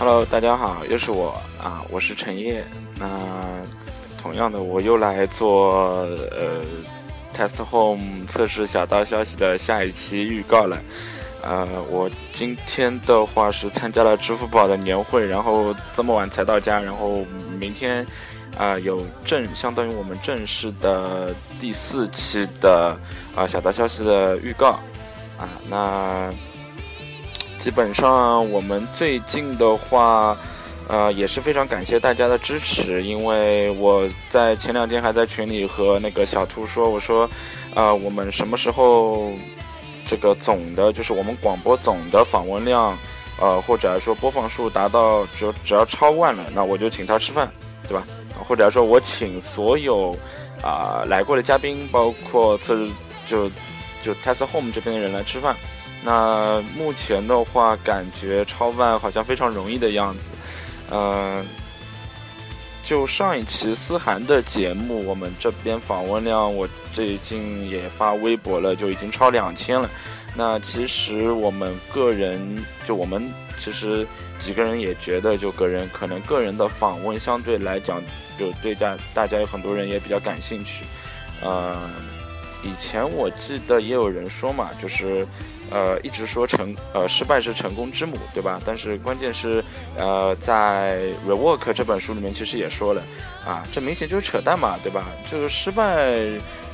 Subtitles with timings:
[0.00, 2.64] Hello，大家好，又是我啊，我是陈烨。
[2.98, 3.06] 那
[4.22, 5.72] 同样的，我又来做
[6.30, 6.64] 呃
[7.34, 10.78] Test Home 测试小道消息的下一期预告了。
[11.42, 17.22] 呃，我今天的话是参加了支付宝的年会，然后这么晚才到家，然后
[17.58, 18.06] 明天
[18.56, 22.96] 啊有正相当于我们正式的第四期的
[23.36, 24.80] 啊小道消息的预告
[25.38, 26.32] 啊，那。
[27.60, 30.34] 基本上我们最近的话，
[30.88, 37.28] 呃，也是非常感谢大家的支持，因为我在前两天还在群里和那个小兔说，我说，
[37.74, 39.30] 呃，我们什么时候
[40.08, 42.96] 这个总的，就是我们广播总的访问量，
[43.38, 47.46] 呃，或者说播放数达到就只要超万了，那我就请他吃饭，
[47.86, 48.02] 对吧？
[48.48, 50.16] 或者说我请所有
[50.62, 52.74] 啊来过的嘉宾，包括测
[53.28, 53.50] 就
[54.02, 55.54] 就 Test Home 这边的人来吃饭。
[56.02, 60.30] 那目前的话，感觉超万好像非常容易的样子。
[60.90, 61.44] 嗯，
[62.84, 69.88] 就上一期思涵的节目，我们这边访问量，我最近也发微博了，就已经超两千了。
[70.34, 72.40] 那其实我们个人，
[72.86, 74.06] 就我们其实
[74.38, 78.02] 几个人也觉得，就个人可能个人的访问相对来讲，
[78.38, 80.84] 就对家大家有很多人也比较感兴趣。
[81.44, 81.76] 嗯，
[82.62, 85.26] 以前我记得也有人说嘛，就是。
[85.72, 88.60] 呃，一直说成呃失败是成功之母，对吧？
[88.64, 89.64] 但是关键是，
[89.96, 90.98] 呃，在
[91.30, 93.00] 《Rework》这本书里面其实也说了，
[93.46, 95.06] 啊，这明显就是扯淡嘛，对吧？
[95.30, 96.12] 就是失败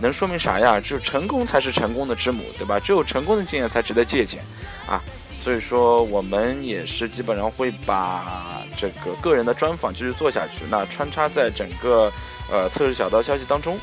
[0.00, 0.80] 能说明啥呀？
[0.80, 2.80] 只有成功才是成功的之母，对吧？
[2.80, 4.40] 只有成功的经验才值得借鉴，
[4.88, 5.04] 啊，
[5.38, 12.10] 所以说我们也是基本上会把这个个人的专访继续做下去，那穿插在整个
[12.50, 13.78] 呃测试小道消息当中。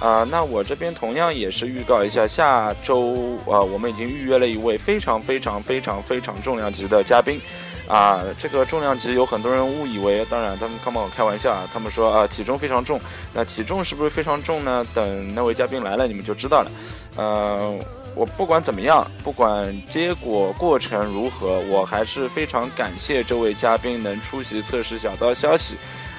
[0.00, 7.38] 啊，那我这边同样也是预告一下，下周啊，我们已经预约了一位非常非常非常非常重量级的嘉宾，
[7.86, 12.98] 啊，这个重量级有很多人误以为，当然他们刚帮我开玩笑啊，他们说啊体重非常重，
[13.34, 14.86] 那体重是不是非常重呢？
[14.94, 16.72] 等那位嘉宾来了，你们就知道了。
[17.16, 17.78] 呃，
[18.14, 25.76] 我不管怎么样，不管结果过程如何，我还是非常感谢这位嘉宾能出席测试小道消息。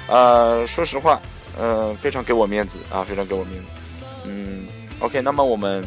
[0.07, 1.19] 呃，说实话。
[1.59, 3.69] 嗯，非常给我面子啊，非常给我面子。
[4.25, 4.67] 嗯
[4.99, 5.83] ，OK，那么我们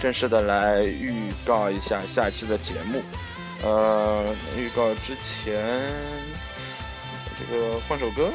[0.00, 3.02] 正式的来预告一下下期的节目。
[3.62, 5.90] 呃，预告之前，
[7.38, 8.30] 这个换首歌，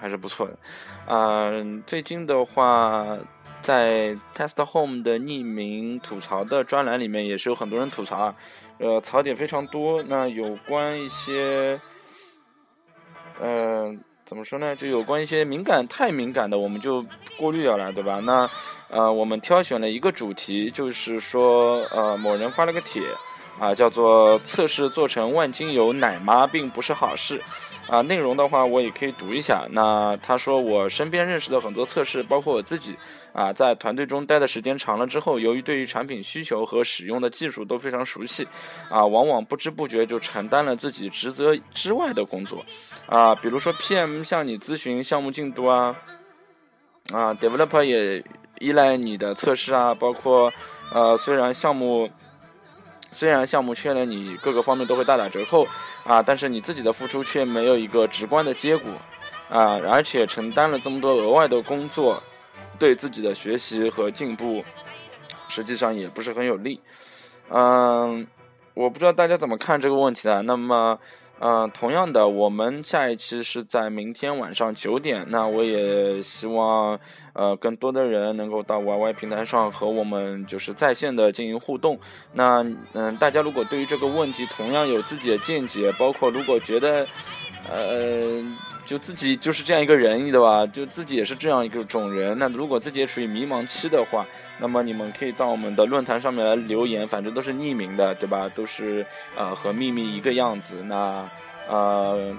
[0.00, 0.58] 还是不错的。
[1.06, 3.16] 嗯，最近的话，
[3.64, 8.34] 在 Test Home 的匿名吐槽的专栏里面，也是有很多人吐槽啊。
[8.76, 10.02] 呃，槽点非常多。
[10.02, 11.80] 那有关一些，
[13.40, 13.90] 呃，
[14.26, 14.76] 怎么说呢？
[14.76, 17.02] 就有关一些敏感、太敏感的，我们就
[17.38, 18.20] 过滤掉了，对吧？
[18.20, 18.50] 那
[18.90, 23.02] 呃，我们挑选了一个主题，就是说，呃，某人发了个帖，
[23.58, 27.40] 啊，叫做“测试做成万金油奶妈并不是好事”。
[27.86, 29.66] 啊，内容的话我也可以读一下。
[29.70, 32.96] 那他说，我身边认识的很多测试，包括我自己，
[33.34, 38.48] 啊，在团队中待的时间长了之后，由于对于产品需求和使用的技术都非常熟悉，
[38.88, 42.64] 啊，往往不知不觉就承担了自己职责之外的工作，
[43.04, 45.94] 啊，比如说 PM 向你咨询项目进度啊，
[47.12, 48.24] 啊，Developer 也
[48.60, 50.50] 依赖你的测试啊，包括，
[50.90, 52.08] 呃，虽然项目。
[53.14, 55.64] 虽然项目缺了你各个方面都会大打折扣，
[56.04, 58.90] 啊，但是你自己的付出却没有一个直观的结果，
[59.48, 62.20] 啊，而且承担了这么多额外的工作，
[62.78, 64.64] 对自己的学习和进步，
[65.48, 66.80] 实际上也不是很有利。
[67.50, 68.26] 嗯，
[68.74, 70.42] 我不知道大家怎么看这个问题的。
[70.42, 70.98] 那么。
[71.40, 75.26] 嗯，同样的，我们下一期是在明天晚上九点。
[75.28, 76.98] 那我也希望，
[77.32, 81.98] 呃，更多的人能够到 YY 平台上和我们就是在线的进行互动。
[82.32, 87.06] 那，嗯，大家如果对于这个问题同样有自己的见解，包括如果觉得，
[87.68, 88.42] 呃，
[88.86, 90.64] 就自己就是这样一个人，对吧？
[90.66, 92.38] 就自己也是这样一个种人。
[92.38, 94.24] 那如果自己也处于迷茫期的话，
[94.58, 98.48] 那么你们可以到我们的论坛上面来留言，反正都是匿名的，对吧？
[98.54, 99.04] 都是
[99.36, 100.82] 呃和秘密一个样子。
[100.84, 101.28] 那
[101.68, 102.32] 呃，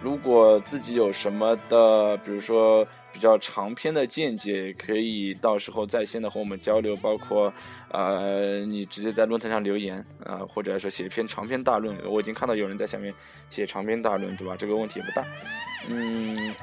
[0.00, 7.52] 如果自己有什么的，比如说比较长篇的见解，可以到时候在线的和我们交流，包括
[7.90, 11.96] 呃你直接在论坛上留言啊，或者说写一篇长篇大论。
[12.06, 13.12] 我已经看到有人在下面
[13.48, 14.54] 写长篇大论，对吧？
[14.56, 15.24] 这个问题也不大。
[15.88, 16.54] 嗯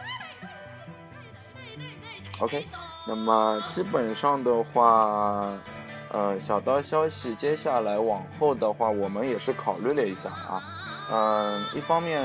[2.40, 2.66] ，OK。
[3.08, 5.58] 那么基本上的话，
[6.12, 10.62] 呃，小道消息接下来往后的话，我们也是考虑了一下啊，
[11.12, 12.22] 嗯，一方面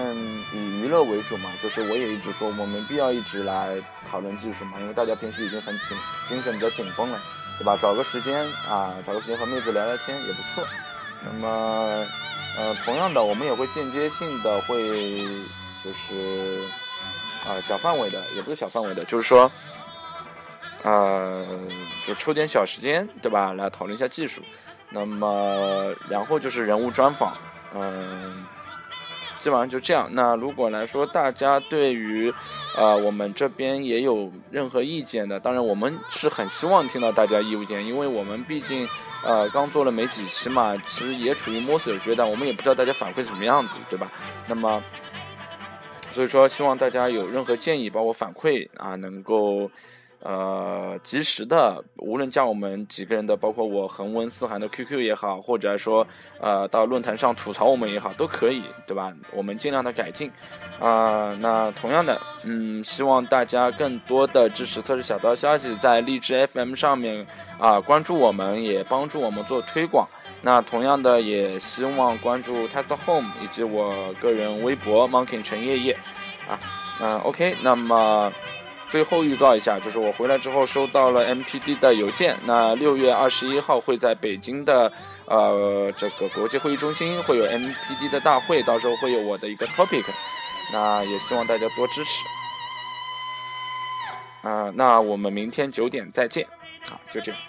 [0.53, 3.81] 以娱乐为主嘛，就是我也一直说我没必要一直来
[4.11, 5.97] 讨论技术嘛，因为大家平时已经很紧，
[6.29, 7.19] 精神比较紧绷了
[7.59, 7.79] 对吧？
[7.81, 10.67] 找个时间啊，找个时间和妹子聊聊天也不错。
[11.25, 12.05] 那么，
[12.59, 15.23] 呃，同样的，我们也会间接性的会
[15.83, 16.61] 就是
[17.47, 19.51] 啊小范围的，也不是小范围的，就是说，
[20.83, 21.45] 呃，
[22.07, 23.53] 就抽点小时间，对吧？
[23.53, 24.43] 来讨论一下技术。
[24.91, 27.37] 那么，然后就是人物专访，
[27.75, 28.45] 嗯。
[29.37, 30.09] 基本上就这样。
[30.13, 32.33] 那如果来说，大家对于，
[32.79, 38.89] 呃，我们这边也有任何意见的，当然我们是很希望听到大家意见，因为我们毕竟，
[39.23, 44.11] 呃，刚做了没几期嘛，其实也处于摸索阶段，我们也不知道大家反馈什么样子，对吧？
[44.47, 44.83] 那么，
[46.15, 49.71] 所以说希望大家有任何建议，帮我反馈啊，能够。
[50.27, 56.07] 呃，及时的，无论加我们几个人的，包括我恒温思涵的 QQ 也好，或者说，
[56.41, 59.13] 呃，到论坛上吐槽我们也好，都可以，对吧？
[59.35, 60.33] 我们尽量的改进。
[60.81, 67.27] 啊，那同样的，嗯，希望大家更多的支持测试小道消息，在荔枝 FM 上面
[67.59, 70.09] 啊关注我们，也帮助我们做推广。
[70.45, 75.99] 那同样的，也希望关注 Test Home 以及我个人微博 Monkey 陈叶叶。
[76.47, 76.61] 啊，
[77.01, 78.31] 嗯，OK，那么。
[78.91, 82.37] 最后预告一下，就是我回来之后收到了 MPD 的邮件。
[82.45, 84.93] 那六月二十一号会在北京的
[85.25, 90.05] 呃这个国际会议中心会有 MPD 的大会，到时候会有我的一个 topic。
[90.73, 92.25] 那也希望大家多支持。
[94.49, 96.47] 啊，那我们明天九点再见。
[96.89, 97.41] 好，就这样。